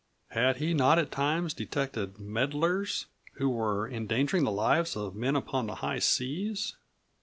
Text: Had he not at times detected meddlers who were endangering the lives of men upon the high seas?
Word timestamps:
Had 0.31 0.57
he 0.57 0.73
not 0.73 0.97
at 0.97 1.11
times 1.11 1.53
detected 1.53 2.17
meddlers 2.19 3.05
who 3.33 3.49
were 3.49 3.87
endangering 3.87 4.45
the 4.45 4.51
lives 4.51 4.97
of 4.97 5.15
men 5.15 5.35
upon 5.35 5.67
the 5.67 5.75
high 5.75 5.99
seas? 5.99 6.75